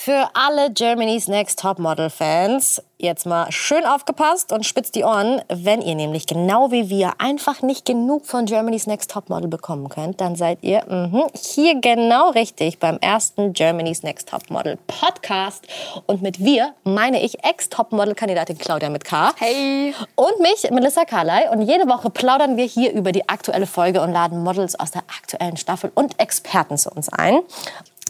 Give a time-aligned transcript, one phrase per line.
[0.00, 5.42] Für alle Germany's Next Topmodel Fans, jetzt mal schön aufgepasst und spitzt die Ohren.
[5.48, 10.20] Wenn ihr nämlich genau wie wir einfach nicht genug von Germany's Next Topmodel bekommen könnt,
[10.20, 15.66] dann seid ihr mh, hier genau richtig beim ersten Germany's Next Topmodel Podcast.
[16.06, 19.32] Und mit wir meine ich Ex-Topmodel-Kandidatin Claudia mit K.
[19.36, 19.94] Hey.
[20.14, 21.48] Und mich, Melissa Carley.
[21.50, 25.02] Und jede Woche plaudern wir hier über die aktuelle Folge und laden Models aus der
[25.08, 27.40] aktuellen Staffel und Experten zu uns ein.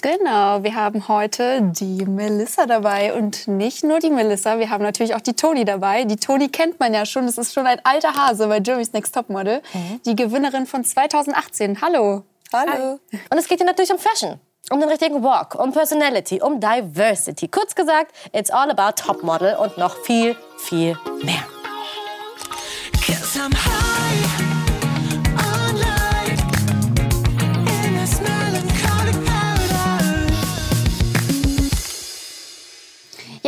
[0.00, 5.14] Genau, wir haben heute die Melissa dabei und nicht nur die Melissa, wir haben natürlich
[5.14, 6.04] auch die Toni dabei.
[6.04, 9.14] Die Toni kennt man ja schon, das ist schon ein alter Hase bei Jeremy's Next
[9.14, 10.00] Topmodel, mhm.
[10.06, 11.80] die Gewinnerin von 2018.
[11.80, 12.22] Hallo.
[12.52, 13.00] Hallo.
[13.30, 14.38] Und es geht hier natürlich um Fashion.
[14.70, 17.48] Um den richtigen Walk, um Personality, um Diversity.
[17.48, 21.57] Kurz gesagt, it's all about Topmodel und noch viel, viel mehr.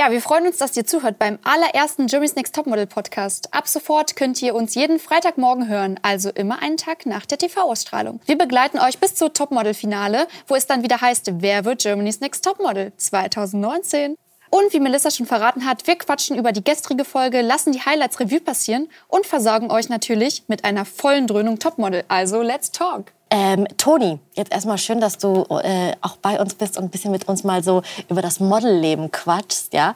[0.01, 3.52] Ja, wir freuen uns, dass ihr zuhört beim allerersten Jeremy's Next Topmodel Podcast.
[3.52, 8.19] Ab sofort könnt ihr uns jeden Freitagmorgen hören, also immer einen Tag nach der TV-Ausstrahlung.
[8.24, 12.43] Wir begleiten euch bis zur Topmodel-Finale, wo es dann wieder heißt, wer wird Germany's Next
[12.43, 14.16] Topmodel 2019?
[14.49, 18.21] Und wie Melissa schon verraten hat, wir quatschen über die gestrige Folge, lassen die Highlights
[18.21, 22.05] Revue passieren und versorgen euch natürlich mit einer vollen Dröhnung Topmodel.
[22.09, 23.13] Also let's talk!
[23.33, 27.13] Ähm, Toni, jetzt erstmal schön, dass du äh, auch bei uns bist und ein bisschen
[27.13, 29.95] mit uns mal so über das Modelleben quatschst, ja?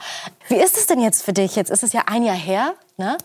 [0.48, 1.56] Wie ist es denn jetzt für dich?
[1.56, 3.18] Jetzt ist es ja ein Jahr her, ne?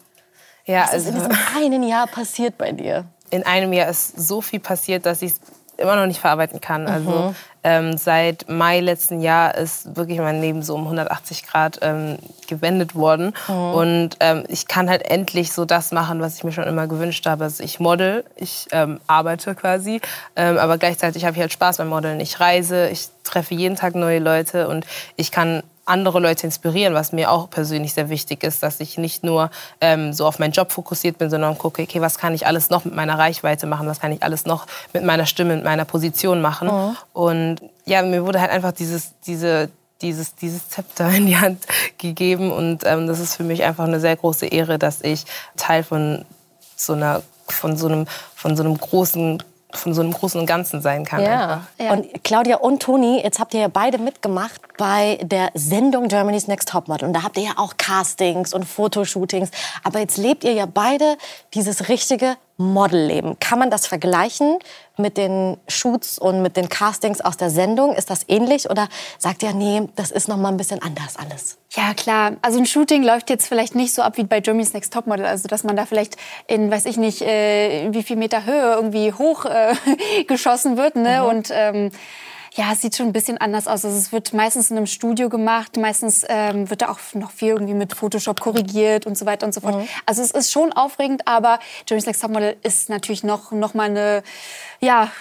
[0.66, 3.06] Ja, Was also ist in diesem einen Jahr passiert bei dir?
[3.30, 5.40] In einem Jahr ist so viel passiert, dass ich es
[5.78, 6.88] immer noch nicht verarbeiten kann.
[6.88, 7.36] Also mhm.
[7.64, 12.96] Ähm, seit Mai letzten Jahr ist wirklich mein Leben so um 180 Grad ähm, gewendet
[12.96, 13.34] worden.
[13.48, 13.54] Mhm.
[13.54, 17.26] Und ähm, ich kann halt endlich so das machen, was ich mir schon immer gewünscht
[17.26, 17.46] habe.
[17.46, 20.02] Also ich model, ich ähm, arbeite quasi,
[20.36, 22.20] ähm, aber gleichzeitig habe ich halt Spaß beim Modeln.
[22.20, 27.12] Ich reise, ich treffe jeden Tag neue Leute und ich kann andere Leute inspirieren, was
[27.12, 29.50] mir auch persönlich sehr wichtig ist, dass ich nicht nur
[29.82, 32.86] ähm, so auf meinen Job fokussiert bin, sondern gucke, okay, was kann ich alles noch
[32.86, 36.42] mit meiner Reichweite machen, was kann ich alles noch mit meiner Stimme, mit meiner Position
[36.42, 36.68] machen.
[36.68, 36.98] Mhm.
[37.14, 39.70] Und ja, mir wurde halt einfach dieses, diese,
[40.02, 41.66] dieses, dieses Zepter in die Hand
[41.98, 45.26] gegeben und ähm, das ist für mich einfach eine sehr große Ehre, dass ich
[45.58, 46.26] Teil von
[46.76, 48.06] so einer von so einem
[48.36, 51.22] von so einem großen von so einem großen und Ganzen sein kann.
[51.22, 51.64] Ja.
[51.80, 51.94] ja.
[51.94, 56.70] Und Claudia und Toni, jetzt habt ihr ja beide mitgemacht bei der Sendung Germany's Next
[56.70, 57.08] Topmodel.
[57.08, 59.52] Und da habt ihr ja auch Castings und Fotoshootings.
[59.84, 61.18] Aber jetzt lebt ihr ja beide
[61.54, 63.40] dieses richtige Modelleben.
[63.40, 64.60] Kann man das vergleichen
[64.98, 67.96] mit den Shoots und mit den Castings aus der Sendung?
[67.96, 71.58] Ist das ähnlich oder sagt ihr, nee, das ist noch mal ein bisschen anders alles?
[71.72, 72.34] Ja, klar.
[72.42, 75.26] Also ein Shooting läuft jetzt vielleicht nicht so ab wie bei Germany's Next Topmodel.
[75.26, 76.18] Also dass man da vielleicht
[76.48, 79.74] in, weiß ich nicht, äh, wie viel Meter Höhe irgendwie hoch äh,
[80.28, 80.98] geschossen wird.
[80.98, 81.22] Ne?
[81.22, 81.30] Mhm.
[81.30, 81.92] Und ähm,
[82.56, 83.86] ja, es sieht schon ein bisschen anders aus.
[83.86, 85.78] Also es wird meistens in einem Studio gemacht.
[85.78, 89.54] Meistens ähm, wird da auch noch viel irgendwie mit Photoshop korrigiert und so weiter und
[89.54, 89.76] so fort.
[89.76, 89.88] Mhm.
[90.06, 94.24] Also es ist schon aufregend, aber Jeremy's Next Topmodel ist natürlich noch, noch mal eine,
[94.80, 95.12] ja,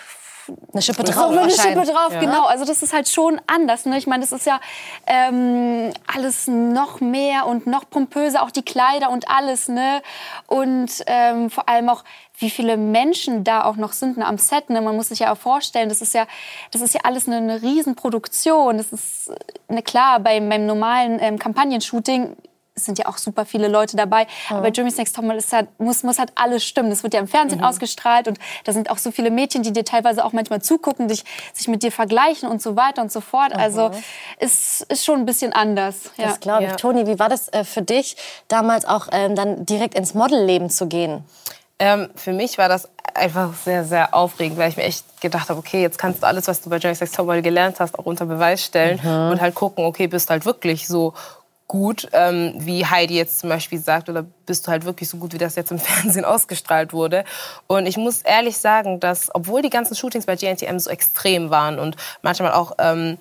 [0.73, 1.37] eine Schippe drauf.
[1.37, 2.21] Eine Schippe drauf, ja.
[2.21, 2.45] genau.
[2.47, 3.87] Also das ist halt schon anders.
[3.87, 3.99] Ne?
[3.99, 4.61] Ich meine, das ist ja
[5.07, 9.69] ähm, alles noch mehr und noch pompöser, auch die Kleider und alles.
[9.69, 10.03] Ne?
[10.47, 12.05] Und ähm, vor allem auch,
[12.39, 14.71] wie viele Menschen da auch noch sind ne, am Set.
[14.71, 14.81] Ne?
[14.81, 16.27] Man muss sich ja auch vorstellen, das ist ja,
[16.71, 18.79] das ist ja alles eine, eine Riesenproduktion.
[18.79, 19.33] Das ist,
[19.69, 22.37] ne, klar, beim, beim normalen ähm, Kampagnenshooting
[22.79, 24.25] es sind ja auch super viele Leute dabei.
[24.25, 24.57] Mhm.
[24.57, 26.91] Aber bei Jimmy's Next Topmodel halt, muss, muss halt alles stimmen.
[26.91, 27.65] Das wird ja im Fernsehen mhm.
[27.65, 31.25] ausgestrahlt und da sind auch so viele Mädchen, die dir teilweise auch manchmal zugucken, dich,
[31.53, 33.55] sich mit dir vergleichen und so weiter und so fort.
[33.55, 33.61] Mhm.
[33.61, 33.91] Also
[34.39, 36.11] es ist schon ein bisschen anders.
[36.17, 36.27] Ja.
[36.27, 36.71] Das glaube ich.
[36.71, 36.77] Ja.
[36.77, 38.17] Toni, wie war das äh, für dich,
[38.49, 41.25] damals auch ähm, dann direkt ins Modelleben zu gehen?
[41.81, 45.59] Ähm, für mich war das einfach sehr, sehr aufregend, weil ich mir echt gedacht habe,
[45.59, 48.27] okay, jetzt kannst du alles, was du bei Jerry's Next Topmodel gelernt hast, auch unter
[48.27, 49.31] Beweis stellen mhm.
[49.33, 51.15] und halt gucken, okay, bist halt wirklich so
[51.69, 55.35] gut, ähm, wie Heidi jetzt zum Beispiel sagt, oder bist du halt wirklich so gut,
[55.35, 57.25] wie das jetzt im Fernsehen ausgestrahlt wurde.
[57.67, 61.79] Und ich muss ehrlich sagen, dass, obwohl die ganzen Shootings bei GNTM so extrem waren
[61.79, 63.19] und manchmal auch ähm,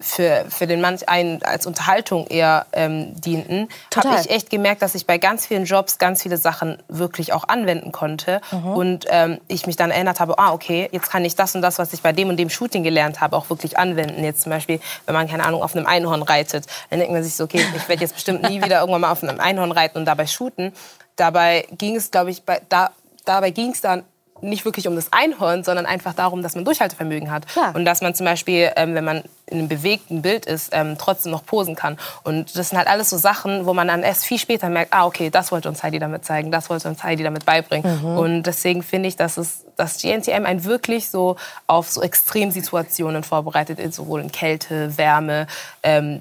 [0.00, 4.94] für, für den manch einen als Unterhaltung eher ähm, dienten, habe ich echt gemerkt, dass
[4.94, 8.40] ich bei ganz vielen Jobs ganz viele Sachen wirklich auch anwenden konnte.
[8.52, 8.68] Mhm.
[8.68, 11.78] Und ähm, ich mich dann erinnert habe, ah, okay, jetzt kann ich das und das,
[11.78, 14.22] was ich bei dem und dem Shooting gelernt habe, auch wirklich anwenden.
[14.22, 17.34] Jetzt zum Beispiel, wenn man, keine Ahnung, auf einem Einhorn reitet, dann denkt man sich
[17.34, 20.04] so, okay, ich werde jetzt bestimmt nie wieder irgendwann mal auf einem Einhorn reiten und
[20.04, 20.72] dabei shooten.
[21.16, 22.90] Dabei ging es, glaube ich, bei, da,
[23.24, 24.04] dabei ging es dann
[24.40, 27.46] nicht wirklich um das Einhorn, sondern einfach darum, dass man Durchhaltevermögen hat.
[27.46, 27.74] Klar.
[27.74, 31.32] Und dass man zum Beispiel, ähm, wenn man in einem bewegten Bild ist, ähm, trotzdem
[31.32, 31.98] noch posen kann.
[32.22, 35.06] Und das sind halt alles so Sachen, wo man dann erst viel später merkt, ah,
[35.06, 38.00] okay, das wollte uns Heidi damit zeigen, das wollte uns Heidi damit beibringen.
[38.02, 38.18] Mhm.
[38.18, 41.36] Und deswegen finde ich, dass es dass GNTM einen wirklich so
[41.68, 45.46] auf so Extremsituationen vorbereitet ist, sowohl in Kälte, Wärme,
[45.84, 46.20] ähm,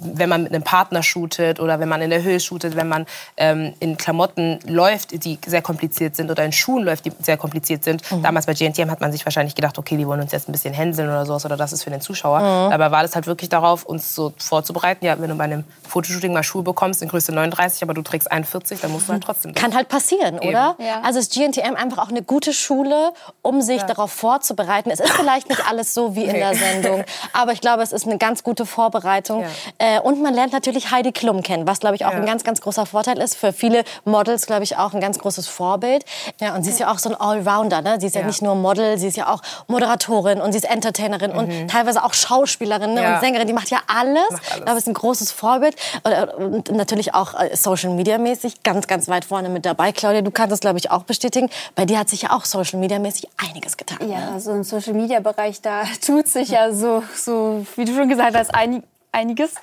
[0.00, 3.06] wenn man mit einem Partner shootet oder wenn man in der Höhe shootet, wenn man
[3.36, 7.84] ähm, in Klamotten läuft, die sehr kompliziert sind oder in Schuhen läuft, die sehr kompliziert
[7.84, 8.10] sind.
[8.10, 8.22] Mhm.
[8.22, 10.74] Damals bei GNTM hat man sich wahrscheinlich gedacht, okay, die wollen uns jetzt ein bisschen
[10.74, 12.40] hänseln oder sowas oder das ist für den Zuschauer.
[12.40, 12.70] Mhm.
[12.70, 15.04] Dabei war das halt wirklich darauf, uns so vorzubereiten.
[15.04, 18.30] Ja, wenn du bei einem Fotoshooting mal Schuhe bekommst in Größe 39, aber du trägst
[18.30, 19.54] 41, dann musst du halt trotzdem.
[19.54, 20.76] Kann halt passieren, oder?
[20.78, 21.02] Ja.
[21.02, 23.12] Also ist GNTM einfach auch eine gute Schule,
[23.42, 24.90] um sich darauf vorzubereiten.
[24.90, 28.06] Es ist vielleicht nicht alles so wie in der Sendung, aber ich glaube, es ist
[28.06, 29.42] eine ganz gute Vorbereitung.
[29.42, 29.48] Ja.
[29.82, 32.18] Äh, und man lernt natürlich Heidi Klum kennen, was, glaube ich, auch Ja.
[32.18, 33.34] ein ganz, ganz großer Vorteil ist.
[33.36, 36.04] Für viele Models, glaube ich, auch ein ganz großes Vorbild.
[36.40, 37.82] Ja, und sie ist ja auch so ein Allrounder.
[37.82, 37.96] Ne?
[37.98, 38.20] Sie ist ja.
[38.20, 38.28] Ja.
[38.28, 42.14] nicht nur Model, sie ist ja auch Moderatorin und sie ist Entertainerin und teilweise auch
[42.14, 43.00] Schauspielerin ne?
[43.02, 43.14] Mhm.
[43.14, 43.46] Und Sängerin.
[43.48, 44.30] Die macht ja alles.
[44.30, 44.56] Macht alles.
[44.58, 45.74] Ich glaube, ist ein großes Vorbild.
[46.04, 49.90] Und, und natürlich auch äh, Social Media mäßig ganz, ganz weit vorne mit dabei.
[49.90, 51.50] Claudia, du kannst das, glaube ich, auch bestätigen.
[51.74, 53.98] Bei dir hat sich ja auch Social Media mäßig einiges getan.
[54.02, 54.30] Ja, ne?
[54.34, 58.36] also im Social Media Bereich, da tut sich ja so, so wie du schon gesagt
[58.36, 59.54] hast, einig, einiges.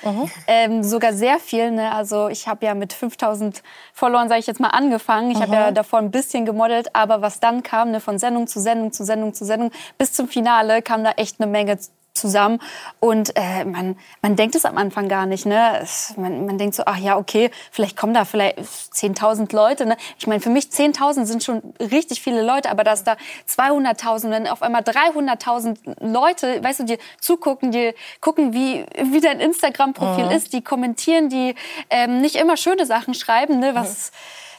[0.47, 1.71] Ähm, sogar sehr viel.
[1.71, 1.91] Ne?
[1.91, 3.61] Also ich habe ja mit 5000
[3.93, 5.31] Followern, sage ich jetzt mal, angefangen.
[5.31, 8.59] Ich habe ja davor ein bisschen gemodelt, aber was dann kam, ne, von Sendung zu
[8.59, 11.77] Sendung zu Sendung zu Sendung bis zum Finale, kam da echt eine Menge
[12.19, 12.59] zusammen
[12.99, 15.45] und äh, man, man denkt es am Anfang gar nicht.
[15.45, 15.79] Ne?
[15.81, 19.85] Es, man, man denkt so, ach ja, okay, vielleicht kommen da vielleicht 10.000 Leute.
[19.85, 19.97] Ne?
[20.17, 23.15] Ich meine, für mich 10.000 sind schon richtig viele Leute, aber dass da
[23.47, 29.39] 200.000, wenn auf einmal 300.000 Leute, weißt du, die zugucken, die gucken, wie, wie dein
[29.39, 31.55] Instagram-Profil ist, die kommentieren, die
[31.89, 33.75] ähm, nicht immer schöne Sachen schreiben, ne?
[33.75, 34.11] was,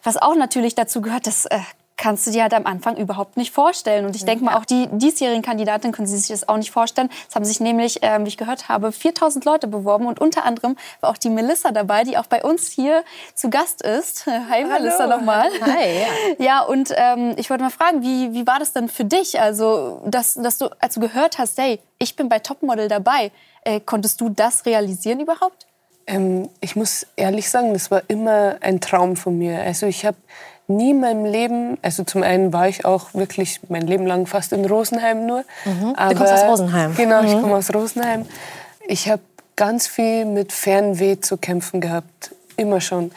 [0.03, 1.59] was auch natürlich dazu gehört, dass äh,
[2.01, 4.07] kannst du dir halt am Anfang überhaupt nicht vorstellen.
[4.07, 7.11] Und ich denke mal, auch die diesjährigen Kandidatinnen können sich das auch nicht vorstellen.
[7.29, 10.77] Es haben sich nämlich, ähm, wie ich gehört habe, 4000 Leute beworben und unter anderem
[11.03, 13.05] war auch die Melissa dabei, die auch bei uns hier
[13.35, 14.27] zu Gast ist.
[14.51, 15.51] Hi Melissa nochmal.
[15.61, 16.07] Hi, ja.
[16.39, 19.39] Ja, und ähm, ich wollte mal fragen, wie, wie war das denn für dich?
[19.39, 23.31] Also, dass, dass du, als du gehört hast, hey, ich bin bei Topmodel dabei,
[23.65, 25.67] äh, konntest du das realisieren überhaupt?
[26.07, 29.61] Ähm, ich muss ehrlich sagen, das war immer ein Traum von mir.
[29.61, 30.17] Also ich habe
[30.71, 34.53] nie in meinem Leben, also zum einen war ich auch wirklich mein Leben lang fast
[34.53, 35.45] in Rosenheim nur.
[35.97, 36.17] Aber, Mhm.
[36.17, 36.95] kommst aus Rosenheim.
[36.97, 38.27] Genau, ich komme aus Rosenheim.
[38.89, 39.23] Ich habe
[39.57, 43.11] ganz viel mit Fernweh zu kämpfen gehabt, immer schon.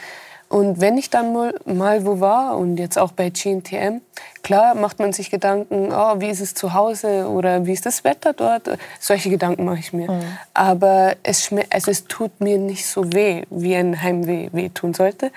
[0.50, 4.01] Und wenn ich dann mal, mal wo war und jetzt auch bei GNTM,
[4.44, 8.03] klar macht man sich Gedanken, oh, wie ist es zu Hause oder wie ist das
[8.03, 8.69] Wetter dort?
[9.00, 10.07] Solche Gedanken mache ich mir.
[10.53, 15.31] Aber es, also es tut mir nicht so weh, wie ein Heimweh weh tun sollte,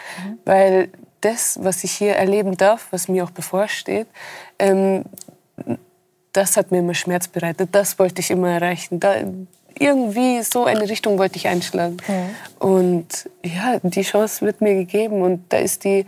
[0.44, 0.88] weil
[1.20, 4.06] das, was ich hier erleben darf, was mir auch bevorsteht,
[4.58, 5.04] ähm,
[6.32, 7.70] das hat mir immer Schmerz bereitet.
[7.72, 9.00] Das wollte ich immer erreichen.
[9.00, 9.14] Da,
[9.78, 11.96] irgendwie so eine Richtung wollte ich einschlagen.
[12.58, 15.22] Und ja, die Chance wird mir gegeben.
[15.22, 16.06] Und da ist die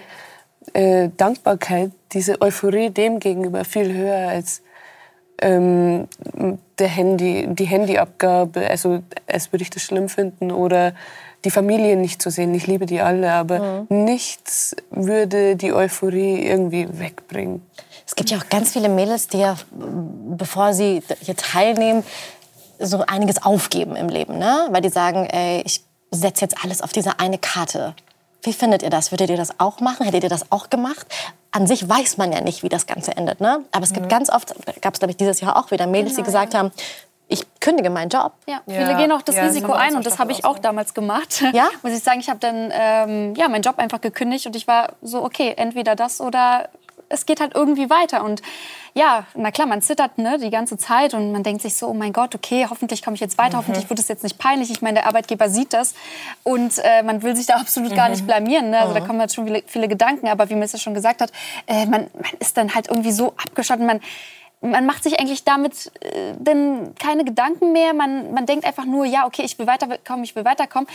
[0.72, 4.62] äh, Dankbarkeit, diese Euphorie dem gegenüber viel höher als
[5.40, 6.08] ähm,
[6.78, 8.69] der Handy, die Handyabgabe.
[8.69, 10.94] Also als würde ich das schlimm finden oder
[11.44, 12.55] die Familie nicht zu sehen.
[12.55, 17.62] Ich liebe die alle, aber nichts würde die Euphorie irgendwie wegbringen.
[18.06, 22.02] Es gibt ja auch ganz viele Mädels, die ja, bevor sie hier teilnehmen,
[22.81, 24.69] so einiges aufgeben im Leben, ne?
[24.70, 27.94] Weil die sagen, ey, ich setze jetzt alles auf diese eine Karte.
[28.43, 29.11] Wie findet ihr das?
[29.11, 30.05] Würdet ihr das auch machen?
[30.06, 31.06] Hättet ihr das auch gemacht?
[31.50, 33.64] An sich weiß man ja nicht, wie das Ganze endet, ne?
[33.73, 36.23] Aber es gibt ganz oft, gab es glaube ich dieses Jahr auch wieder Mädels, die
[36.23, 36.70] gesagt haben,
[37.28, 38.32] ich kündige meinen Job.
[38.46, 38.80] Ja, Ja.
[38.80, 41.42] viele gehen auch das Ja, Risiko ein und das habe ich auch damals gemacht.
[41.52, 41.69] Ja?
[41.82, 44.94] Muss ich sagen, ich habe dann ähm, ja, meinen Job einfach gekündigt und ich war
[45.03, 46.69] so, okay, entweder das oder
[47.10, 48.22] es geht halt irgendwie weiter.
[48.22, 48.43] Und
[48.94, 51.94] ja, na klar, man zittert ne, die ganze Zeit und man denkt sich so, oh
[51.94, 54.70] mein Gott, okay, hoffentlich komme ich jetzt weiter, hoffentlich wird es jetzt nicht peinlich.
[54.70, 55.94] Ich meine, der Arbeitgeber sieht das
[56.43, 58.70] und äh, man will sich da absolut gar nicht blamieren.
[58.70, 58.79] Ne?
[58.81, 61.31] Also da kommen halt schon viele, viele Gedanken, aber wie Melissa schon gesagt hat,
[61.67, 64.00] äh, man, man ist dann halt irgendwie so abgeschottet, man
[64.60, 67.94] man macht sich eigentlich damit äh, denn keine Gedanken mehr.
[67.94, 70.88] Man, man denkt einfach nur, ja, okay, ich will weiterkommen, ich will weiterkommen.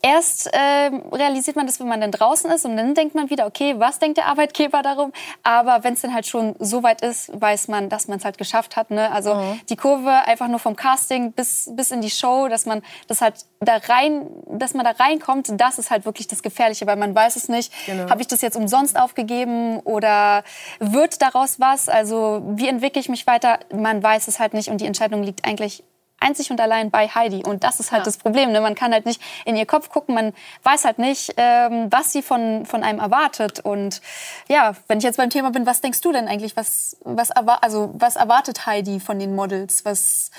[0.00, 3.46] Erst ähm, realisiert man das, wenn man dann draußen ist und dann denkt man wieder,
[3.46, 5.12] okay, was denkt der Arbeitgeber darum?
[5.42, 8.38] Aber wenn es dann halt schon so weit ist, weiß man, dass man es halt
[8.38, 8.90] geschafft hat.
[8.92, 9.10] Ne?
[9.10, 13.20] Also die Kurve einfach nur vom Casting bis, bis in die Show, dass man das
[13.20, 17.14] halt da rein, dass man da reinkommt, das ist halt wirklich das Gefährliche, weil man
[17.14, 17.72] weiß es nicht.
[18.08, 20.44] Habe ich das jetzt umsonst aufgegeben oder
[20.78, 21.88] wird daraus was?
[21.88, 23.58] Also wie entwickle ich mich weiter?
[23.74, 25.82] Man weiß es halt nicht und die Entscheidung liegt eigentlich
[26.20, 27.42] einzig und allein bei Heidi.
[27.44, 28.04] Und das ist halt ja.
[28.04, 28.52] das Problem.
[28.52, 28.60] Ne?
[28.60, 30.32] Man kann halt nicht in ihr Kopf gucken, man
[30.62, 33.60] weiß halt nicht, ähm, was sie von, von einem erwartet.
[33.60, 34.00] Und
[34.48, 36.56] ja, wenn ich jetzt beim Thema bin, was denkst du denn eigentlich?
[36.56, 39.84] Was, was, also, was erwartet Heidi von den Models?
[39.84, 40.30] Was,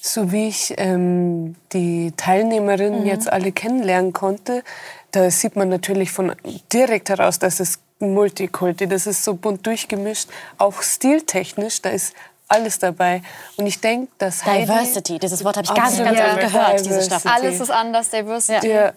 [0.00, 3.06] so wie ich ähm, die Teilnehmerinnen mhm.
[3.06, 4.64] jetzt alle kennenlernen konnte,
[5.12, 6.34] da sieht man natürlich von
[6.72, 12.14] direkt heraus, dass es Multikulti, das ist so bunt durchgemischt, auch stiltechnisch, da ist
[12.52, 13.22] alles dabei.
[13.56, 17.02] Und ich denke, dass Heidi Diversity, dieses Wort habe ich ganz, ganz oft gehört, diese
[17.02, 17.30] Staffel.
[17.30, 18.68] Alles ist anders, Diversity.
[18.68, 18.74] Ja.
[18.74, 18.92] ja.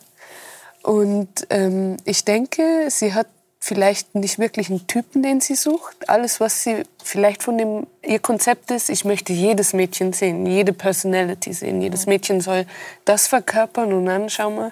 [0.83, 3.27] Und ähm, ich denke, sie hat
[3.59, 6.07] vielleicht nicht wirklich einen Typen, den sie sucht.
[6.07, 10.71] Alles, was sie vielleicht von dem ihr Konzept ist, ich möchte jedes Mädchen sehen, jede
[10.71, 11.81] Personality sehen.
[11.81, 12.67] Jedes Mädchen soll
[13.05, 14.71] das verkörpern und dann schauen wir,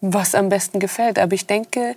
[0.00, 1.20] was am besten gefällt.
[1.20, 1.94] Aber ich denke,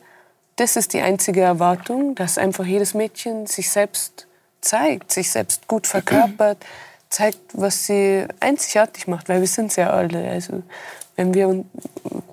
[0.57, 4.27] das ist die einzige Erwartung, dass einfach jedes Mädchen sich selbst
[4.61, 6.57] zeigt, sich selbst gut verkörpert,
[7.09, 10.29] zeigt, was sie einzigartig macht, weil wir sind ja alle.
[10.29, 10.63] Also
[11.15, 11.65] wenn wir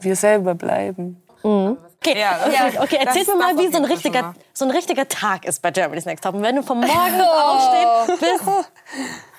[0.00, 1.22] wir selber bleiben.
[1.42, 1.78] Mhm.
[1.98, 2.98] Okay, ja, okay, okay.
[3.04, 6.22] erzähl mir mal, wie so ein, richtiger, so ein richtiger Tag ist bei Germany's Next
[6.22, 6.34] Top.
[6.34, 8.06] Und wenn du vom Morgen oh.
[8.06, 8.40] aufstehst bis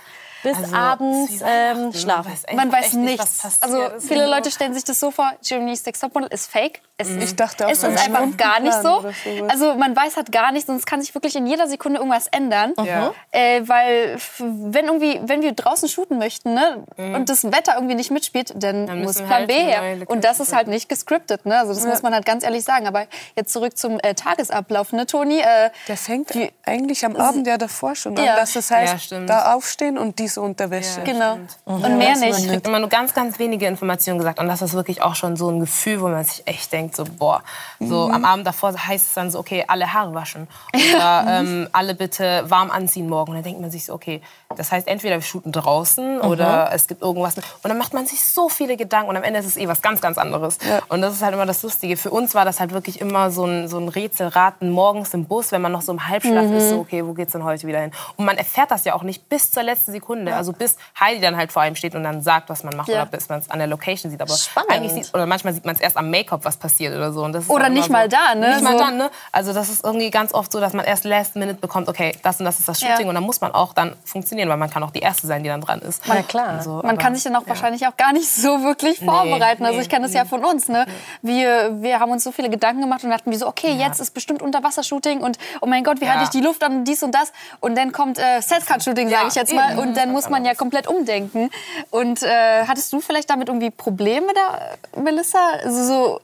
[0.47, 2.31] bis also, abends ähm, schlafen.
[2.55, 3.43] Man weiß, nichts.
[3.43, 6.81] Nicht, also viele Leute stellen sich das so vor, Germany's Next Topmodel ist fake.
[6.99, 9.05] Es ich dachte auch, ist das einfach gar nicht so.
[9.49, 12.27] Also man weiß halt gar nichts und es kann sich wirklich in jeder Sekunde irgendwas
[12.27, 12.73] ändern.
[12.83, 13.13] Ja.
[13.31, 17.13] Äh, weil wenn irgendwie, wenn wir draußen shooten möchten ne, mhm.
[17.13, 20.07] und das Wetter irgendwie nicht mitspielt, dann, dann muss Plan halt B her.
[20.07, 21.45] Und das ist halt nicht gescriptet.
[21.45, 21.59] Ne?
[21.59, 21.89] Also das ja.
[21.89, 22.87] muss man halt ganz ehrlich sagen.
[22.87, 25.39] Aber jetzt zurück zum äh, Tagesablauf, ne, Toni?
[25.39, 28.25] Äh, Der fängt wie, eigentlich am Abend ja davor schon an.
[28.25, 28.37] Ja.
[28.37, 31.01] Dass es heißt, ja, da aufstehen und diese Unterwäsche.
[31.03, 31.35] genau.
[31.35, 31.47] Mhm.
[31.65, 32.39] Und mehr nicht.
[32.39, 34.39] Ich kriege immer nur ganz, ganz wenige Informationen gesagt.
[34.39, 36.95] Und das ist wirklich auch schon so ein Gefühl, wo man sich echt denkt, denkt
[36.95, 37.43] so, boah,
[37.79, 38.13] so mhm.
[38.13, 40.47] am Abend davor heißt es dann so, okay, alle Haare waschen.
[40.73, 43.31] Oder ähm, alle bitte warm anziehen morgen.
[43.31, 44.21] Und dann denkt man sich so, okay,
[44.55, 46.21] das heißt entweder wir shooten draußen mhm.
[46.21, 47.35] oder es gibt irgendwas.
[47.37, 49.81] Und dann macht man sich so viele Gedanken und am Ende ist es eh was
[49.81, 50.57] ganz, ganz anderes.
[50.67, 50.81] Ja.
[50.89, 51.97] Und das ist halt immer das Lustige.
[51.97, 55.51] Für uns war das halt wirklich immer so ein, so ein Rätselraten morgens im Bus,
[55.51, 56.55] wenn man noch so im Halbschlaf mhm.
[56.55, 57.91] ist, so, okay, wo geht's denn heute wieder hin?
[58.15, 60.16] Und man erfährt das ja auch nicht bis zur letzten Sekunde.
[60.25, 60.37] Ja.
[60.37, 63.01] Also bis Heidi dann halt vor einem steht und dann sagt, was man macht ja.
[63.01, 64.21] oder bis man es an der Location sieht.
[64.21, 64.71] Aber Spannend.
[64.71, 67.23] eigentlich sieht, oder manchmal sieht man es erst am Make-up, was passiert oder so.
[67.47, 68.49] oder nicht so, mal da, ne?
[68.49, 68.63] Nicht so.
[68.63, 69.11] mal dann, ne?
[69.31, 72.39] Also das ist irgendwie ganz oft so, dass man erst last minute bekommt, okay, das
[72.39, 74.83] und das ist das Shooting und dann muss man auch dann funktionieren, weil man kann
[74.83, 76.05] auch die erste sein, die dann dran ist.
[76.07, 76.61] Ja, klar.
[76.63, 77.49] So, man kann sich dann auch ja.
[77.49, 79.63] wahrscheinlich auch gar nicht so wirklich vorbereiten.
[79.63, 80.17] Nee, also ich kenne das nee.
[80.17, 80.69] ja von uns.
[80.69, 80.85] Ne?
[81.21, 83.87] Wir, wir haben uns so viele Gedanken gemacht und dachten wir so, okay, ja.
[83.87, 86.11] jetzt ist bestimmt Unterwassershooting und oh mein Gott, wie ja.
[86.11, 87.31] halte ich die Luft an dies und das.
[87.59, 89.77] Und dann kommt äh, Setcard-Shooting, sage ich jetzt mal.
[89.77, 91.49] Und dann muss man ja komplett umdenken.
[91.91, 95.51] Und äh, hattest du vielleicht damit irgendwie Probleme da, Melissa?
[95.63, 96.21] Also so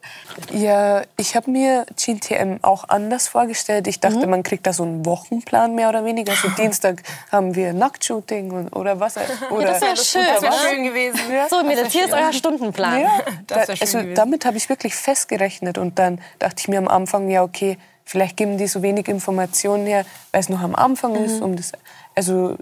[0.51, 3.87] ja, ich habe mir GTM auch anders vorgestellt.
[3.87, 4.29] Ich dachte, mhm.
[4.29, 6.31] man kriegt da so einen Wochenplan mehr oder weniger.
[6.31, 9.17] Also Dienstag haben wir Nacktshooting oder was.
[9.51, 10.33] Oder ja, das wäre schön.
[10.33, 11.19] Das wäre schön gewesen.
[11.31, 11.49] Ja.
[11.49, 13.01] So, Mädels, hier ist euer Stundenplan.
[13.01, 15.77] Ja, da, also, damit habe ich wirklich festgerechnet.
[15.77, 19.85] Und dann dachte ich mir am Anfang, ja, okay, vielleicht geben die so wenig Informationen
[19.85, 21.25] her, weil es noch am Anfang mhm.
[21.25, 21.41] ist.
[21.41, 21.71] Um das,
[22.15, 22.57] also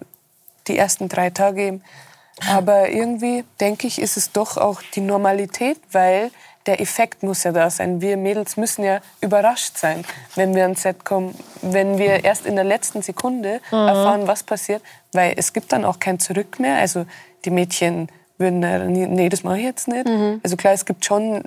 [0.72, 1.84] die ersten drei Tage eben.
[2.50, 6.32] Aber irgendwie, denke ich, ist es doch auch die Normalität, weil
[6.66, 8.01] der Effekt muss ja da sein.
[8.01, 10.04] Wir Mädels müssen ja überrascht sein,
[10.36, 13.78] wenn wir ans Set kommen, wenn wir erst in der letzten Sekunde mhm.
[13.78, 16.78] erfahren, was passiert, weil es gibt dann auch kein Zurück mehr.
[16.78, 17.06] Also
[17.46, 18.60] die Mädchen würden,
[18.92, 20.08] nee, das mache ich jetzt nicht.
[20.08, 20.40] Mhm.
[20.44, 21.44] Also klar, es gibt schon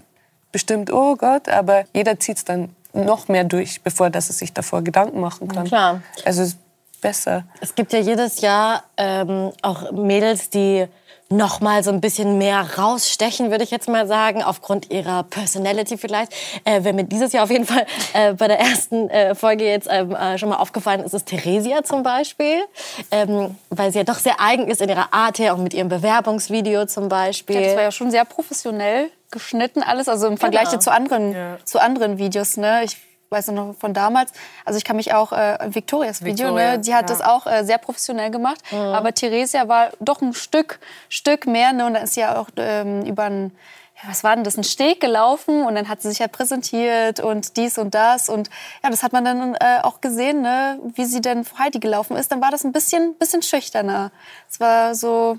[0.53, 4.53] bestimmt, oh Gott, aber jeder zieht es dann noch mehr durch, bevor dass er sich
[4.53, 5.67] davor Gedanken machen kann.
[5.67, 6.03] Klar.
[6.25, 6.57] Also es
[7.05, 7.45] besser.
[7.61, 10.87] Es gibt ja jedes Jahr ähm, auch Mädels, die
[11.29, 15.99] noch mal so ein bisschen mehr rausstechen, würde ich jetzt mal sagen, aufgrund ihrer Personality
[15.99, 16.33] vielleicht.
[16.65, 17.85] Äh, wenn mir dieses Jahr auf jeden Fall
[18.15, 21.85] äh, bei der ersten äh, Folge jetzt ähm, äh, schon mal aufgefallen ist, ist Theresia
[21.85, 22.63] zum Beispiel,
[23.11, 25.89] ähm, weil sie ja doch sehr eigen ist in ihrer Art her, auch mit ihrem
[25.89, 27.57] Bewerbungsvideo zum Beispiel.
[27.57, 30.81] Ja, das war ja schon sehr professionell geschnitten alles, also im Vergleich genau.
[30.81, 31.57] zu anderen ja.
[31.65, 32.57] zu anderen Videos.
[32.57, 32.85] Ne?
[32.85, 32.97] Ich
[33.35, 34.33] weiß noch von damals.
[34.65, 37.17] Also ich kann mich auch äh, Victorias Video, Victoria, ne, die hat ja.
[37.17, 38.61] das auch äh, sehr professionell gemacht.
[38.71, 38.79] Mhm.
[38.79, 41.73] Aber Theresia war doch ein Stück, Stück mehr.
[41.73, 43.53] Ne, und da ist sie ja auch ähm, über ein
[44.07, 47.57] was war denn das, ein Steg gelaufen und dann hat sie sich ja präsentiert und
[47.57, 48.51] dies und das und
[48.83, 52.17] ja, das hat man dann äh, auch gesehen, ne, wie sie denn vor Heidi gelaufen
[52.17, 52.31] ist.
[52.33, 54.11] Dann war das ein bisschen, bisschen schüchterner.
[54.51, 55.39] Es war so,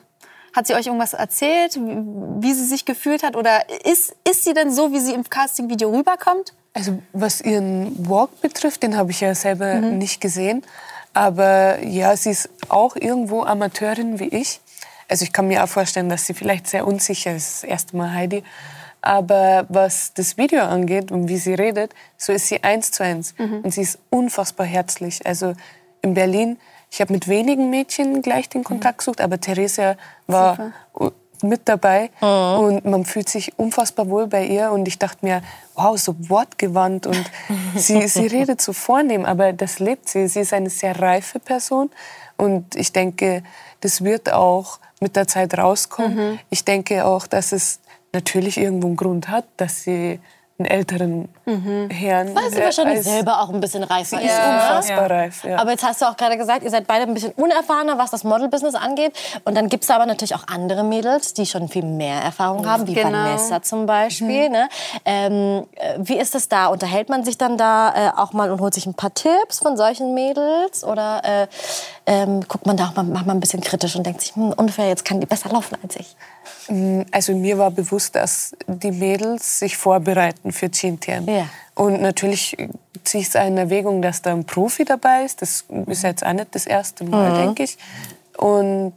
[0.53, 1.97] hat sie euch irgendwas erzählt, wie,
[2.41, 5.89] wie sie sich gefühlt hat oder ist, ist sie denn so, wie sie im Casting-Video
[5.89, 6.53] rüberkommt?
[6.75, 9.97] Also was ihren Walk betrifft, den habe ich ja selber mhm.
[9.97, 10.61] nicht gesehen.
[11.13, 14.59] Aber ja, sie ist auch irgendwo Amateurin wie ich.
[15.07, 18.13] Also ich kann mir auch vorstellen, dass sie vielleicht sehr unsicher ist, das erste Mal
[18.13, 18.43] Heidi.
[19.01, 23.35] Aber was das Video angeht und wie sie redet, so ist sie eins zu eins.
[23.37, 23.61] Mhm.
[23.61, 25.25] Und sie ist unfassbar herzlich.
[25.25, 25.53] Also
[26.01, 26.57] in Berlin,
[26.91, 29.95] ich habe mit wenigen Mädchen gleich den Kontakt gesucht, aber Theresia
[30.27, 31.13] war Super.
[31.43, 32.59] Mit dabei mhm.
[32.59, 35.41] und man fühlt sich unfassbar wohl bei ihr und ich dachte mir,
[35.75, 37.31] wow, so wortgewandt und
[37.75, 40.27] sie, sie redet so vornehm, aber das lebt sie.
[40.27, 41.89] Sie ist eine sehr reife Person
[42.37, 43.43] und ich denke,
[43.81, 46.31] das wird auch mit der Zeit rauskommen.
[46.31, 46.39] Mhm.
[46.49, 47.79] Ich denke auch, dass es
[48.13, 50.19] natürlich irgendwo einen Grund hat, dass sie
[50.57, 51.89] einen älteren mhm.
[51.89, 52.33] Herrn.
[52.33, 54.31] Weil sie wahrscheinlich selber auch ein bisschen reifer ist.
[54.31, 54.55] Ja.
[54.55, 55.17] Unfassbar ja.
[55.17, 55.43] reif.
[55.43, 55.57] Ja.
[55.59, 58.23] Aber jetzt hast du auch gerade gesagt, ihr seid beide ein bisschen unerfahrener, was das
[58.23, 59.13] Model-Business angeht.
[59.43, 62.87] Und dann gibt es aber natürlich auch andere Mädels, die schon viel mehr Erfahrung haben,
[62.87, 63.11] wie genau.
[63.11, 64.47] Vanessa zum Beispiel.
[64.47, 64.53] Mhm.
[64.53, 64.69] Ne?
[65.03, 66.67] Ähm, äh, wie ist es da?
[66.67, 69.75] Unterhält man sich dann da äh, auch mal und holt sich ein paar Tipps von
[69.75, 70.85] solchen Mädels?
[70.85, 71.47] Oder äh,
[72.05, 74.53] ähm, guckt man da auch mal, macht man ein bisschen kritisch und denkt sich, hm,
[74.55, 76.15] unfair, jetzt kann die besser laufen als ich?
[76.67, 81.29] Mm, also mir war bewusst, dass die Mädels sich vorbereiten für GNTM.
[81.29, 81.49] Ja.
[81.75, 82.57] Und natürlich
[83.03, 85.41] ziehe ich es in Erwägung, dass da ein Profi dabei ist.
[85.41, 87.37] Das ist jetzt auch nicht das erste Mal, mhm.
[87.37, 87.77] denke ich.
[88.37, 88.93] Und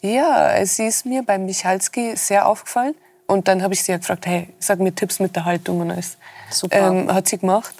[0.00, 2.94] ja, sie ist mir beim Michalski sehr aufgefallen.
[3.26, 5.90] Und dann habe ich sie ja gefragt, hey, sag mir Tipps mit der Haltung und
[5.90, 6.18] alles.
[6.50, 6.90] Super.
[6.90, 7.74] Ähm, hat sie gemacht.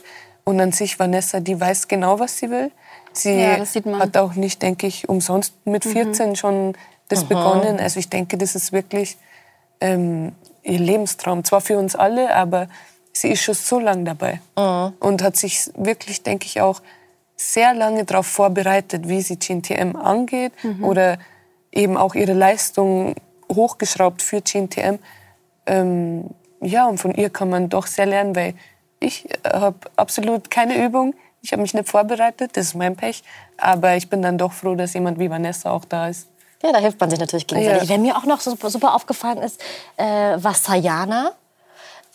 [0.44, 2.70] Und an sich, Vanessa, die weiß genau, was sie will.
[3.12, 3.58] Sie ja,
[3.98, 6.36] hat auch nicht, denke ich, umsonst mit 14 mhm.
[6.36, 6.74] schon
[7.08, 7.28] das Aha.
[7.28, 7.80] begonnen.
[7.80, 9.16] Also ich denke, das ist wirklich
[9.80, 10.32] ähm,
[10.62, 11.44] ihr Lebenstraum.
[11.44, 12.68] Zwar für uns alle, aber
[13.12, 14.92] sie ist schon so lange dabei Aha.
[15.00, 16.80] und hat sich wirklich, denke ich, auch
[17.36, 20.84] sehr lange darauf vorbereitet, wie sie GNTM angeht mhm.
[20.84, 21.18] oder
[21.72, 23.14] eben auch ihre Leistung
[23.52, 24.98] hochgeschraubt für GNTM.
[25.66, 26.30] Ähm,
[26.60, 28.54] ja, und von ihr kann man doch sehr lernen, weil
[29.00, 31.14] ich habe absolut keine Übung.
[31.42, 33.22] Ich habe mich nicht vorbereitet, das ist mein Pech.
[33.58, 36.28] Aber ich bin dann doch froh, dass jemand wie Vanessa auch da ist.
[36.64, 37.82] Ja, da hilft man sich natürlich gegenseitig.
[37.82, 37.88] Ja.
[37.90, 39.60] Wer mir auch noch super, super aufgefallen ist,
[39.96, 41.32] äh, war Sayana.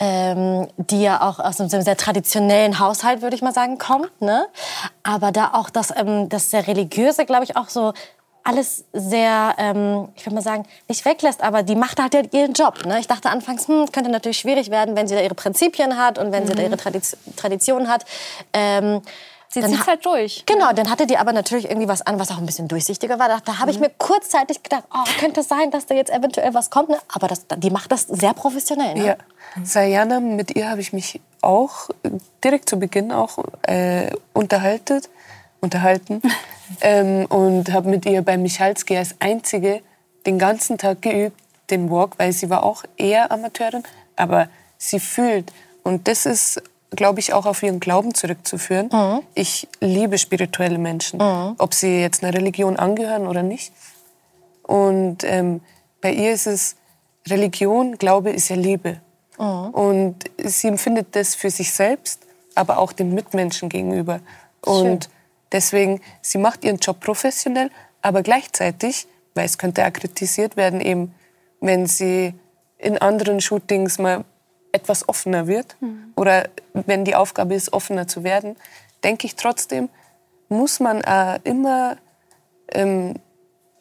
[0.02, 4.22] Ähm, die ja auch aus einem sehr traditionellen Haushalt, würde ich mal sagen, kommt.
[4.22, 4.46] Ne?
[5.02, 7.92] Aber da auch das, ähm, das sehr religiöse, glaube ich, auch so
[8.42, 12.86] alles sehr, ähm, ich würde mal sagen, nicht weglässt, aber die macht halt ihren Job.
[12.86, 12.98] Ne?
[12.98, 16.32] Ich dachte anfangs, hm, könnte natürlich schwierig werden, wenn sie da ihre Prinzipien hat und
[16.32, 16.48] wenn mhm.
[16.48, 18.06] sie da ihre Tradition, Tradition hat.
[18.54, 19.02] Ähm,
[19.52, 20.44] Sie zieht halt durch.
[20.46, 23.28] Genau, dann hatte die aber natürlich irgendwie was an, was auch ein bisschen durchsichtiger war.
[23.28, 23.86] Da, da habe ich mhm.
[23.86, 26.88] mir kurzzeitig gedacht, oh, könnte es sein, dass da jetzt eventuell was kommt.
[26.88, 26.98] Ne?
[27.08, 28.94] Aber das, die macht das sehr professionell.
[28.94, 29.06] Ne?
[29.06, 29.16] Ja.
[29.64, 31.90] Sayana, mit ihr habe ich mich auch
[32.44, 35.02] direkt zu Beginn auch äh, unterhalten,
[35.60, 36.22] unterhalten
[36.80, 39.80] ähm, und habe mit ihr bei Michalski als Einzige
[40.26, 41.36] den ganzen Tag geübt,
[41.70, 43.82] den Walk, weil sie war auch eher Amateurin,
[44.14, 45.52] aber sie fühlt.
[45.82, 48.88] Und das ist glaube ich, auch auf ihren Glauben zurückzuführen.
[48.92, 49.20] Mhm.
[49.34, 51.54] Ich liebe spirituelle Menschen, mhm.
[51.58, 53.72] ob sie jetzt einer Religion angehören oder nicht.
[54.62, 55.60] Und ähm,
[56.00, 56.76] bei ihr ist es,
[57.28, 59.00] Religion, Glaube ist ja Liebe.
[59.38, 59.70] Mhm.
[59.70, 62.20] Und sie empfindet das für sich selbst,
[62.54, 64.20] aber auch den Mitmenschen gegenüber.
[64.64, 65.12] Und Schön.
[65.52, 67.70] deswegen, sie macht ihren Job professionell,
[68.02, 71.14] aber gleichzeitig, weil es könnte auch kritisiert werden, eben,
[71.60, 72.34] wenn sie
[72.78, 74.24] in anderen Shootings mal
[74.72, 76.12] etwas offener wird mhm.
[76.16, 78.56] oder wenn die Aufgabe ist, offener zu werden,
[79.02, 79.88] denke ich trotzdem,
[80.48, 81.96] muss man äh, immer
[82.72, 83.14] ähm,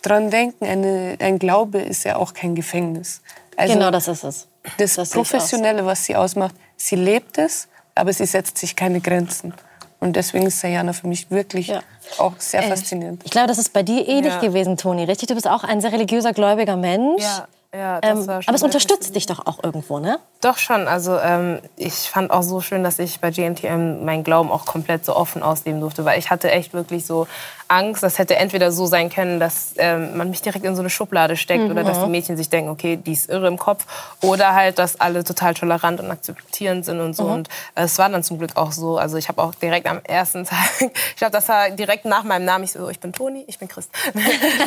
[0.01, 3.21] dran denken, eine, ein Glaube ist ja auch kein Gefängnis.
[3.55, 4.47] Also genau, das ist es.
[4.77, 9.53] Das, das Professionelle, was sie ausmacht, sie lebt es, aber sie setzt sich keine Grenzen.
[9.99, 11.81] Und deswegen ist Sayana für mich wirklich ja.
[12.17, 13.21] auch sehr äh, faszinierend.
[13.25, 14.39] Ich glaube, das ist bei dir ähnlich ja.
[14.39, 15.27] gewesen, Toni, richtig?
[15.27, 17.21] Du bist auch ein sehr religiöser, gläubiger Mensch.
[17.21, 17.47] Ja.
[17.71, 20.19] Ja, ähm, aber es unterstützt dich doch auch irgendwo, ne?
[20.41, 20.87] Doch schon.
[20.87, 25.05] Also ähm, ich fand auch so schön, dass ich bei GNTM meinen Glauben auch komplett
[25.05, 27.27] so offen ausleben durfte, weil ich hatte echt wirklich so
[27.69, 30.89] Angst, das hätte entweder so sein können, dass ähm, man mich direkt in so eine
[30.89, 31.71] Schublade steckt mhm.
[31.71, 33.85] oder dass die Mädchen sich denken, okay, die ist irre im Kopf
[34.21, 37.25] oder halt, dass alle total tolerant und akzeptierend sind und so.
[37.25, 37.31] Mhm.
[37.31, 38.97] Und äh, es war dann zum Glück auch so.
[38.97, 42.45] Also ich habe auch direkt am ersten Tag, ich glaube, das war direkt nach meinem
[42.45, 43.91] Namen, ich so, ich bin Toni, ich bin Christ.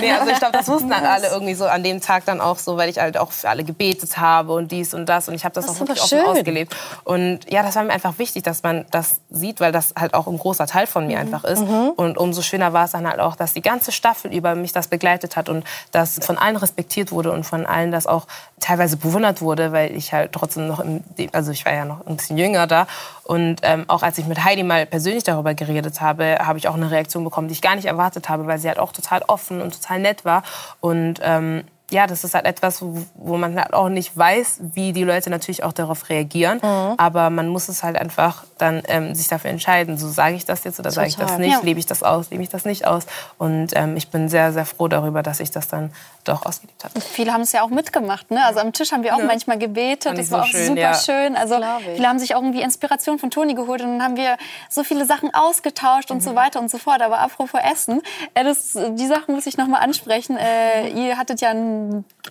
[0.01, 2.59] nee, also ich glaube, das wussten dann alle irgendwie so an dem Tag dann auch
[2.59, 5.45] so, weil ich halt auch für alle gebetet habe und dies und das und ich
[5.45, 6.77] habe das, das auch wirklich offen ausgelebt.
[7.03, 10.29] Und ja, das war mir einfach wichtig, dass man das sieht, weil das halt auch
[10.29, 11.23] ein großer Teil von mir mhm.
[11.23, 11.62] einfach ist.
[11.62, 11.91] Mhm.
[11.97, 14.88] Und umso schöner war es dann halt auch, dass die ganze Staffel über mich das
[14.88, 18.26] begleitet hat und dass von allen respektiert wurde und von allen das auch
[18.61, 21.02] teilweise bewundert wurde, weil ich halt trotzdem noch, im,
[21.33, 22.87] also ich war ja noch ein bisschen jünger da.
[23.24, 26.74] Und ähm, auch als ich mit Heidi mal persönlich darüber geredet habe, habe ich auch
[26.74, 29.61] eine Reaktion bekommen, die ich gar nicht erwartet habe, weil sie halt auch total offen
[29.61, 30.42] und total nett war.
[30.81, 32.83] Und ähm, ja, das ist halt etwas,
[33.14, 36.59] wo, man halt auch nicht weiß, wie die Leute natürlich auch darauf reagieren.
[36.62, 36.94] Mhm.
[36.96, 39.98] Aber man muss es halt einfach dann ähm, sich dafür entscheiden.
[39.98, 41.52] So sage ich das jetzt oder sage ich das nicht?
[41.52, 41.61] Ja.
[41.62, 42.31] Lebe ich das aus?
[42.31, 43.07] Lebe ich das nicht aus?
[43.38, 45.92] Und ähm, ich bin sehr, sehr froh darüber, dass ich das dann
[46.24, 47.00] doch ausgelebt habe.
[47.00, 48.31] Viele haben es ja auch mitgemacht.
[48.31, 48.44] Ne?
[48.44, 49.26] Also am Tisch haben wir auch ja.
[49.26, 50.16] manchmal gebetet.
[50.16, 50.94] Das war so auch schön, super ja.
[50.94, 51.37] schön.
[51.37, 51.59] Also
[51.94, 54.37] viele haben sich auch irgendwie Inspiration von Toni geholt und dann haben wir
[54.68, 56.16] so viele Sachen ausgetauscht mhm.
[56.16, 56.37] und so mhm.
[56.37, 57.02] weiter und so fort.
[57.02, 58.02] Aber apropos Essen,
[58.35, 60.37] äh, das, die Sachen muss ich noch mal ansprechen.
[60.37, 61.52] Äh, ihr hattet ja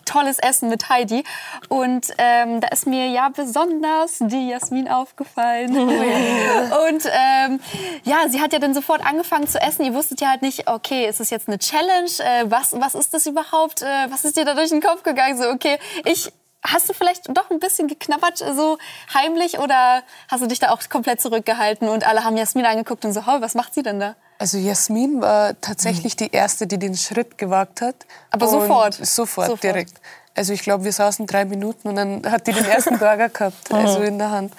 [0.06, 1.24] tolles Essen mit Heidi.
[1.70, 5.76] Und ähm, da ist mir ja besonders die Jasmin aufgefallen.
[5.78, 7.60] Und ähm,
[8.04, 9.86] ja, sie hat ja dann sofort angefangen zu essen.
[9.86, 12.12] Ihr wusstet ja halt nicht, okay, ist das jetzt eine Challenge?
[12.20, 13.82] Äh, was, was ist das überhaupt?
[13.82, 15.38] Äh, was ist dir da durch den Kopf gegangen?
[15.38, 16.32] So, okay, ich
[16.64, 18.78] Hast du vielleicht doch ein bisschen geknabbert, so
[19.16, 23.14] heimlich, oder hast du dich da auch komplett zurückgehalten und alle haben Jasmin angeguckt und
[23.14, 24.16] so, was macht sie denn da?
[24.42, 27.94] Also Jasmin war tatsächlich die erste, die den Schritt gewagt hat.
[28.32, 28.96] Aber sofort?
[28.96, 29.48] sofort?
[29.50, 29.94] Sofort, direkt.
[30.34, 33.72] Also ich glaube, wir saßen drei Minuten und dann hat die den ersten Burger gehabt,
[33.72, 34.52] also in der Hand.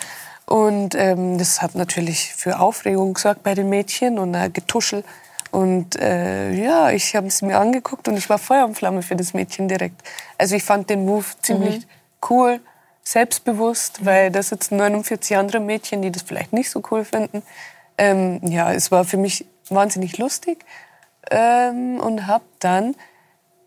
[0.47, 5.03] Und ähm, das hat natürlich für Aufregung gesorgt bei den Mädchen und äh, Getuschel.
[5.51, 9.17] Und äh, ja, ich habe es mir angeguckt und ich war Feuer und Flamme für
[9.17, 10.01] das Mädchen direkt.
[10.39, 11.91] Also ich fand den Move ziemlich mhm.
[12.31, 12.61] cool,
[13.03, 17.43] selbstbewusst, weil da sitzen 49 andere Mädchen, die das vielleicht nicht so cool finden.
[17.99, 20.65] Ähm, ja, es war für mich wahnsinnig lustig
[21.31, 22.95] ähm, und habe dann,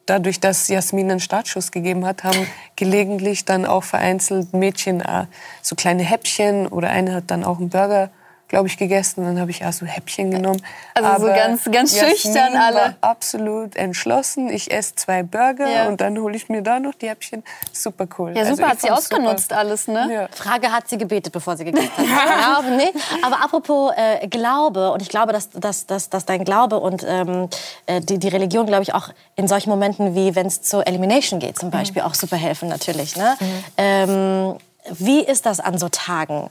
[0.05, 5.25] dadurch, dass Jasmin einen Startschuss gegeben hat, haben gelegentlich dann auch vereinzelt Mädchen äh,
[5.61, 8.09] so kleine Häppchen oder eine hat dann auch einen Burger
[8.47, 9.21] glaube ich, gegessen.
[9.21, 10.61] Und dann habe ich auch so Häppchen genommen.
[10.93, 12.75] Also Aber so ganz, ganz schüchtern alle.
[12.75, 14.49] War absolut entschlossen.
[14.49, 15.87] Ich esse zwei Burger ja.
[15.87, 17.43] und dann hole ich mir da noch die Häppchen.
[17.71, 18.33] Super cool.
[18.35, 19.59] Ja, super, also hat sie ausgenutzt super.
[19.59, 20.09] alles, ne?
[20.11, 20.27] Ja.
[20.31, 22.63] Frage, hat sie gebetet, bevor sie gegessen hat?
[22.65, 22.93] glaube, nee.
[23.21, 27.49] Aber apropos äh, Glaube, und ich glaube, dass, dass, dass, dass dein Glaube und ähm,
[27.85, 31.39] äh, die, die Religion, glaube ich, auch in solchen Momenten wie wenn es zur Elimination
[31.39, 32.09] geht zum Beispiel, mhm.
[32.09, 33.15] auch super helfen natürlich.
[33.15, 33.35] Ne?
[33.39, 33.63] Mhm.
[33.77, 34.55] Ähm,
[34.91, 36.49] wie ist das an so Tagen?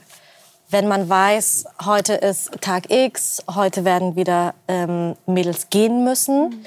[0.69, 6.65] Wenn man weiß, heute ist Tag X, heute werden wieder ähm, Mädels gehen müssen.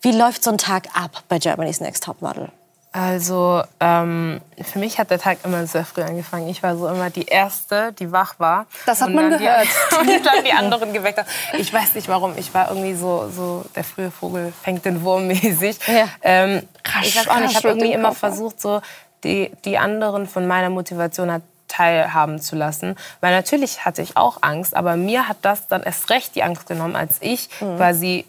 [0.00, 2.48] Wie läuft so ein Tag ab bei Germany's Next Topmodel?
[2.92, 6.48] Also ähm, für mich hat der Tag immer sehr früh angefangen.
[6.48, 8.66] Ich war so immer die Erste, die wach war.
[8.84, 9.68] Das hat man gehört.
[9.92, 11.26] Die, und dann die anderen geweckt hat.
[11.56, 12.36] Ich weiß nicht warum.
[12.36, 15.78] Ich war irgendwie so, so der frühe Vogel fängt den Wurm mäßig.
[15.86, 16.08] Ja.
[16.22, 16.68] Ähm,
[17.02, 18.80] ich weiß auch nicht, ich habe irgendwie immer versucht, so
[19.22, 22.96] die, die anderen von meiner Motivation hat teilhaben zu lassen.
[23.20, 26.66] Weil natürlich hatte ich auch Angst, aber mir hat das dann erst recht die Angst
[26.66, 27.76] genommen, als ich mhm.
[27.76, 28.24] quasi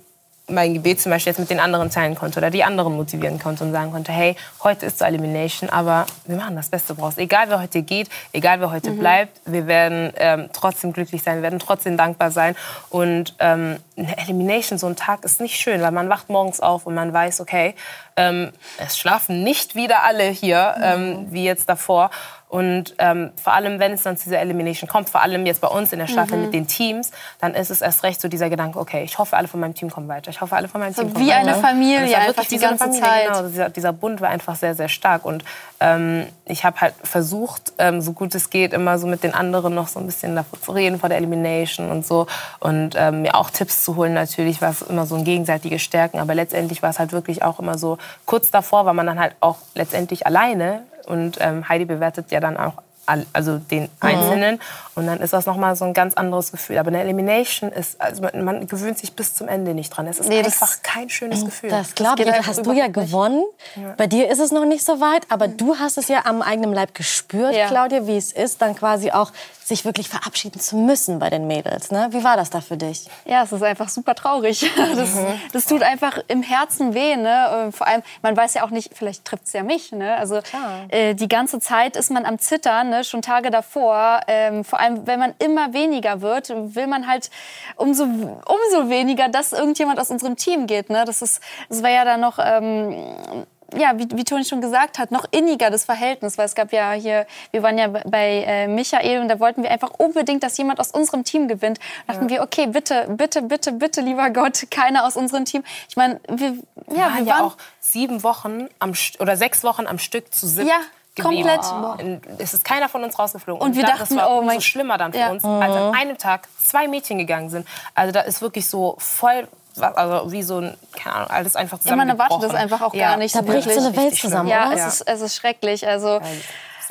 [0.51, 3.63] mein Gebet zum Beispiel jetzt mit den anderen teilen konnte oder die anderen motivieren konnte
[3.63, 7.17] und sagen konnte, hey, heute ist zur Elimination, aber wir machen das Beste draus.
[7.17, 8.99] Egal wer heute geht, egal wer heute mhm.
[8.99, 12.55] bleibt, wir werden ähm, trotzdem glücklich sein, wir werden trotzdem dankbar sein.
[12.89, 16.85] Und ähm, eine Elimination, so ein Tag ist nicht schön, weil man wacht morgens auf
[16.85, 17.75] und man weiß, okay,
[18.17, 21.31] ähm, es schlafen nicht wieder alle hier, ähm, mhm.
[21.31, 22.11] wie jetzt davor.
[22.51, 25.69] Und ähm, vor allem, wenn es dann zu dieser Elimination kommt, vor allem jetzt bei
[25.69, 26.43] uns in der Staffel mhm.
[26.43, 29.47] mit den Teams, dann ist es erst recht so dieser Gedanke, okay, ich hoffe, alle
[29.47, 30.31] von meinem Team kommen weiter.
[30.31, 31.43] Ich hoffe, alle von meinem so Team kommen weiter.
[31.45, 33.27] Wie eine Familie, einfach die ganze Familie, Zeit.
[33.27, 35.23] Genau, dieser, dieser, Bund war einfach sehr, sehr stark.
[35.23, 35.45] Und
[35.79, 39.73] ähm, ich habe halt versucht, ähm, so gut es geht, immer so mit den anderen
[39.73, 42.27] noch so ein bisschen davor zu reden, vor der Elimination und so.
[42.59, 46.19] Und ähm, mir auch Tipps zu holen natürlich, war es immer so ein gegenseitiges Stärken.
[46.19, 49.35] Aber letztendlich war es halt wirklich auch immer so, kurz davor war man dann halt
[49.39, 50.83] auch letztendlich alleine.
[51.05, 54.55] Und ähm, Heidi bewertet ja dann auch also den Einzelnen.
[54.55, 54.61] Mhm.
[54.95, 56.77] Und dann ist das nochmal so ein ganz anderes Gefühl.
[56.77, 60.07] Aber eine Elimination ist, also man, man, gewöhnt sich bis zum Ende nicht dran.
[60.07, 61.69] Es ist nee, einfach kein schönes Gefühl.
[61.69, 62.29] Das glaube ich.
[62.29, 63.43] Das hast du ja gewonnen.
[63.75, 63.93] Ja.
[63.97, 65.57] Bei dir ist es noch nicht so weit, aber mhm.
[65.57, 67.67] du hast es ja am eigenen Leib gespürt, ja.
[67.67, 69.31] Claudia, wie es ist, dann quasi auch
[69.63, 71.91] sich wirklich verabschieden zu müssen bei den Mädels.
[71.91, 72.09] Ne?
[72.11, 73.07] Wie war das da für dich?
[73.23, 74.69] Ja, es ist einfach super traurig.
[74.91, 75.39] Das, mhm.
[75.53, 77.15] das tut einfach im Herzen weh.
[77.15, 77.69] Ne?
[77.71, 79.91] Vor allem, man weiß ja auch nicht, vielleicht trifft es ja mich.
[79.91, 80.17] Ne?
[80.17, 80.41] Also
[80.89, 83.03] äh, die ganze Zeit ist man am Zittern, ne?
[83.03, 84.21] schon Tage davor.
[84.27, 87.31] Ähm, vor allem, wenn man immer weniger wird, will man halt
[87.75, 90.89] umso, umso weniger, dass irgendjemand aus unserem Team geht.
[90.89, 91.03] Ne?
[91.05, 92.37] Das, ist, das war ja dann noch...
[92.39, 93.45] Ähm,
[93.77, 96.91] ja, wie, wie Toni schon gesagt hat, noch inniger das Verhältnis, weil es gab ja
[96.91, 100.79] hier, wir waren ja bei äh, Michael und da wollten wir einfach unbedingt, dass jemand
[100.79, 101.79] aus unserem Team gewinnt.
[102.07, 102.35] Da dachten ja.
[102.35, 105.63] wir, okay, bitte, bitte, bitte, bitte, lieber Gott, keiner aus unserem Team.
[105.87, 109.87] Ich meine, wir, ja, waren wir waren ja auch sieben Wochen am, oder sechs Wochen
[109.87, 110.67] am Stück zu sieben.
[110.67, 110.81] Ja.
[111.15, 111.49] Geblieben.
[111.49, 112.39] Komplett.
[112.39, 113.61] Es ist keiner von uns rausgeflogen.
[113.61, 115.31] Und, und wir dachten, das war oh umso schlimmer dann für ja.
[115.31, 117.67] uns, als an einem Tag zwei Mädchen gegangen sind.
[117.95, 119.47] Also da ist wirklich so voll
[119.79, 121.99] also wie so ein, keine Ahnung, alles einfach zusammen.
[121.99, 123.09] Ja, man erwartet das einfach auch ja.
[123.09, 123.35] gar nicht.
[123.35, 124.75] Da bricht so eine Welt zusammen, ja, oder?
[124.75, 125.87] Es, ist, es ist schrecklich.
[125.87, 126.19] Also,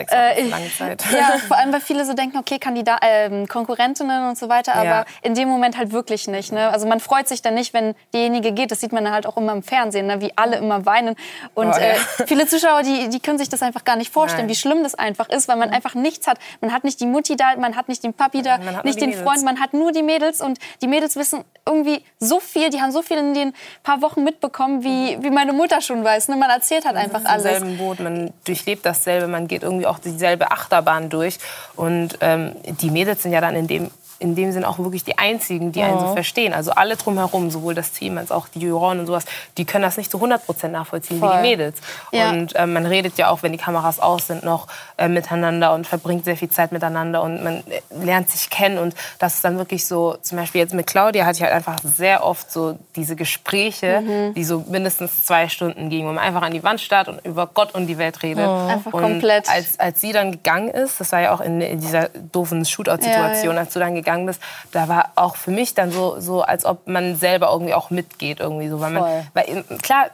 [0.00, 1.04] sechs Äh, lange Zeit.
[1.12, 4.84] Ja, vor allem, weil viele so denken, okay, Kandida ähm, Konkurrentinnen und so weiter, aber
[4.84, 5.04] Ja.
[5.22, 6.52] in dem Moment halt wirklich nicht.
[6.52, 6.68] Ne?
[6.70, 8.70] Also man freut sich dann nicht, wenn diejenige geht.
[8.70, 10.20] Das sieht man halt auch immer im Fernsehen, ne?
[10.20, 11.16] wie alle immer weinen.
[11.54, 11.92] Und Oh, ja.
[11.92, 11.94] äh,
[12.26, 14.50] viele Zuschauer, die, die können sich das einfach gar nicht vorstellen, Nein.
[14.50, 16.38] wie schlimm das einfach ist, weil man einfach nichts hat.
[16.60, 19.24] Man hat nicht die Mutti da, man hat nicht den Papi da, nicht den Mädels.
[19.24, 22.90] Freund, man hat nur die Mädels und die Mädels wissen irgendwie so viel, die haben
[22.90, 26.28] so viel in den paar Wochen mitbekommen, wie, wie meine Mutter schon weiß.
[26.28, 26.36] Ne?
[26.36, 27.42] Man erzählt halt einfach alles.
[27.42, 31.38] selben Boot, man durchlebt dasselbe, man geht irgendwie auch dieselbe Achterbahn durch.
[31.76, 35.18] Und ähm, die Mädels sind ja dann in dem, in dem Sinn auch wirklich die
[35.18, 36.52] einzigen, die einen so verstehen.
[36.52, 39.24] Also alle drumherum, sowohl das Team als auch die Juroren und sowas,
[39.56, 41.36] die können das nicht zu 100 Prozent nachvollziehen wie Voll.
[41.36, 41.78] die Mädels.
[42.12, 42.30] Ja.
[42.30, 45.86] Und ähm, man redet ja auch, wenn die Kameras aus sind, noch äh, miteinander und
[45.86, 48.78] verbringt sehr viel Zeit miteinander und man äh, lernt sich kennen.
[48.78, 51.78] Und das ist dann wirklich so, zum Beispiel jetzt mit Claudia hatte ich halt einfach
[51.82, 54.34] sehr oft so diese Gespräche, Mhm.
[54.34, 57.46] die so mindestens zwei Stunden gingen, wo man einfach an die Wand starrt und über
[57.46, 58.46] Gott und die Welt redet.
[58.46, 59.48] Einfach und komplett.
[59.48, 63.50] Als, als sie dann gegangen ist, das war ja auch in, in dieser doofen Shootout-Situation,
[63.50, 63.60] Ja, ja.
[63.60, 64.40] als du dann gegangen bist,
[64.72, 68.40] da war auch für mich dann so, so als ob man selber irgendwie auch mitgeht.
[68.40, 69.26] Irgendwie so, weil man, Voll.
[69.34, 70.10] weil, klar,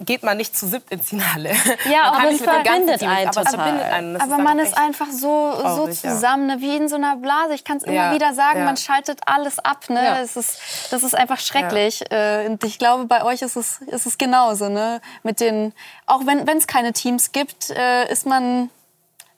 [0.00, 1.52] geht man nicht zu siebt ins Finale.
[1.90, 3.54] Ja, man aber es verbindet einen aber total.
[3.54, 4.20] verbindet einen.
[4.20, 6.56] Aber man ist einfach so, so zusammen, ne?
[6.60, 7.54] wie in so einer Blase.
[7.54, 8.64] Ich kann es immer Ja, wieder sagen, ja.
[8.66, 9.88] man schaltet alles ab.
[9.88, 10.04] Ne?
[10.04, 10.18] Ja.
[10.20, 12.10] Es ist, das ist einfach schrecklich.
[12.10, 14.68] Äh, Und ich glaube, bei euch ist es, ist es genauso.
[14.68, 15.00] Ne?
[15.22, 15.72] Mit den,
[16.04, 18.70] auch wenn es keine Teams gibt, äh, ist, man,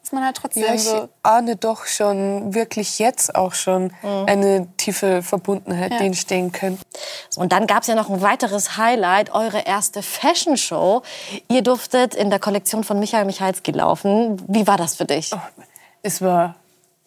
[0.09, 1.11] ist man halt trotzdem Ja, ich so.
[1.23, 6.83] ahne doch schon, wirklich jetzt auch schon, eine tiefe Verbundenheit, die entstehen könnte.
[7.37, 11.03] Und dann gab es ja noch ein weiteres Highlight, eure erste Fashion Show.
[11.49, 14.42] Ihr durftet in der Kollektion von Michael Michalski laufen.
[14.49, 15.31] Wie war das für dich?
[16.03, 16.55] Es war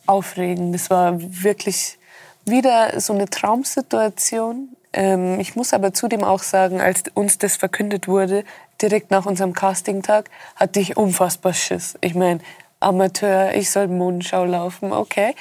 [0.05, 0.75] aufregend.
[0.75, 1.97] Es war wirklich
[2.45, 4.69] wieder so eine Traumsituation.
[4.93, 8.43] Ähm, ich muss aber zudem auch sagen, als uns das verkündet wurde,
[8.79, 11.95] direkt nach unserem Castingtag, hatte ich unfassbar Schiss.
[12.01, 12.41] Ich meine,
[12.81, 15.35] Amateur, ich soll Modenschau laufen, okay.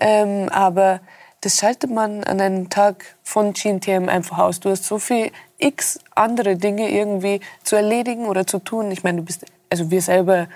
[0.00, 1.00] Ähm, aber
[1.42, 4.58] das schaltet man an einem Tag von GNTM einfach aus.
[4.60, 8.90] Du hast so viel x andere Dinge irgendwie zu erledigen oder zu tun.
[8.90, 10.48] Ich meine, du bist, also wir selber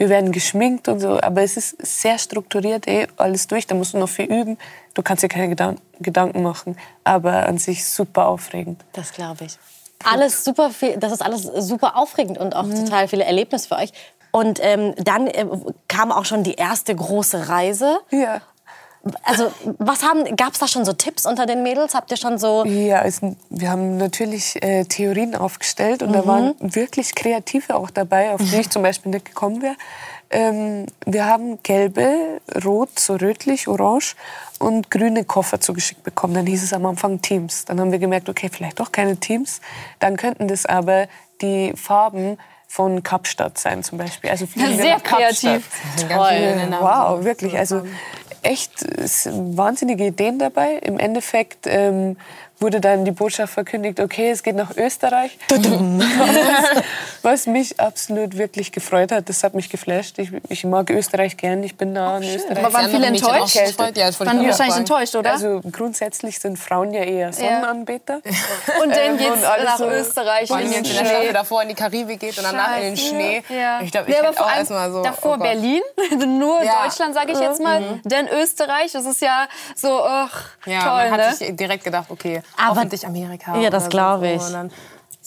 [0.00, 3.94] wir werden geschminkt und so, aber es ist sehr strukturiert, eh, alles durch, da musst
[3.94, 4.56] du noch viel üben.
[4.94, 8.84] Du kannst dir keine Gedan Gedanken machen, aber an sich super aufregend.
[8.92, 9.58] Das glaube ich.
[10.04, 12.84] Alles super viel, das ist alles super aufregend und auch Mhm.
[12.84, 13.90] total viele Erlebnisse für euch.
[14.30, 15.46] Und ähm, dann äh,
[15.88, 17.98] kam auch schon die erste große Reise.
[18.10, 18.40] Ja.
[19.22, 21.94] Also, was haben, gab es da schon so Tipps unter den Mädels?
[21.94, 26.54] Habt ihr schon so, Ja, es, wir haben natürlich äh, Theorien aufgestellt und da waren
[26.60, 29.76] wirklich Kreative auch dabei, auf die ich zum Beispiel nicht gekommen wäre.
[30.30, 34.14] Ähm, wir haben gelbe, rot, so rötlich, orange
[34.58, 36.34] und grüne Koffer zugeschickt bekommen.
[36.34, 37.64] Dann hieß es am Anfang Teams.
[37.64, 39.60] Dann haben wir gemerkt, okay, vielleicht doch keine Teams.
[40.00, 41.06] Dann könnten das aber
[41.40, 42.36] die Farben
[42.68, 44.30] von Kapstadt sein zum Beispiel.
[44.30, 45.40] Also fliegen wir Sehr Kapstadt.
[45.40, 45.68] kreativ.
[46.08, 46.68] Toll.
[46.80, 47.58] Wow, wirklich.
[47.58, 47.82] Also
[48.42, 48.84] echt
[49.26, 50.74] wahnsinnige Ideen dabei.
[50.74, 52.16] Im Endeffekt ähm,
[52.60, 55.38] wurde dann die Botschaft verkündigt, okay, es geht nach Österreich.
[55.48, 56.82] was,
[57.22, 60.18] was mich absolut wirklich gefreut hat, das hat mich geflasht.
[60.18, 62.58] Ich, ich mag Österreich gern, ich bin da in Österreich.
[62.64, 63.54] Aber waren viele enttäuscht?
[63.94, 65.32] Ja, Waren wahrscheinlich enttäuscht, oder?
[65.32, 68.14] Also grundsätzlich sind Frauen ja eher Sonnenanbeter.
[68.82, 70.50] und dann ähm, geht's und nach so- Österreich.
[70.50, 70.94] In den Schnee.
[70.94, 73.08] Staffel davor in die Karibik geht und danach in den Scheiße.
[73.10, 73.42] Schnee.
[73.48, 73.80] Ja.
[73.82, 75.02] Ich glaube, ich Ja, aber hätte vor auch erstmal so.
[75.02, 75.42] Davor oh.
[75.42, 75.82] Berlin,
[76.38, 76.84] nur Ja.
[76.84, 78.00] Deutschland, sage ich jetzt mal.
[78.04, 81.26] Denn Österreich, das ist ja so, ach, Ja, toll, man ne?
[81.28, 83.56] hat sich direkt gedacht, okay, Aber- hoffentlich Amerika.
[83.58, 84.68] Ja, das oder glaub so.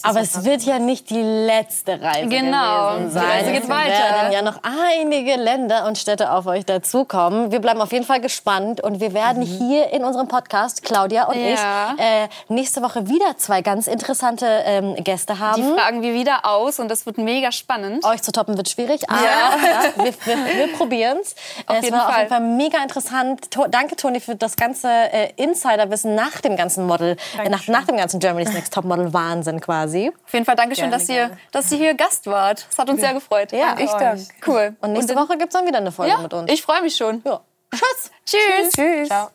[0.04, 2.93] Aber es wird ja nicht die letzte Reise Genau.
[2.93, 3.23] gewesen Die sein.
[3.25, 3.91] Reise geht Es weiter.
[4.15, 7.51] werden ja noch einige Länder und Städte auf euch dazukommen.
[7.51, 11.36] Wir bleiben auf jeden Fall gespannt und wir werden hier in unserem Podcast, Claudia und
[11.36, 11.93] Ja.
[11.95, 15.75] ich, äh, nächste Woche wieder zwei ganz interessante ähm, Gäste Die haben.
[15.77, 18.04] fragen wir wieder aus und das wird mega spannend.
[18.04, 19.93] Euch zu toppen wird schwierig, aber ja.
[20.04, 21.36] wir, wir, wir probieren es.
[21.67, 22.17] Es war auf Fall.
[22.23, 23.51] jeden Fall mega interessant.
[23.51, 27.86] To danke, Toni, für das ganze äh, Insiderwissen nach dem ganzen Model, äh, nach, nach
[27.86, 29.81] dem ganzen Germany's Next Top Model Wahnsinn quasi.
[30.26, 31.38] Auf jeden Fall Dankeschön, Gerne, dass, ihr, gerne.
[31.52, 32.65] dass ihr hier Gast wart.
[32.70, 33.52] Das hat uns sehr gefreut.
[33.52, 33.76] Ja.
[33.80, 34.26] Ich danke.
[34.46, 34.76] Cool.
[34.82, 36.52] Und nächste Woche gibt es dann wieder eine Folge Ja, mit uns.
[36.52, 37.22] ich freue mich schon.
[37.26, 37.41] ja.
[37.72, 38.12] Tschüss.
[38.26, 38.74] Tschüss.
[38.74, 39.08] Tschüss.
[39.08, 39.30] Ciao.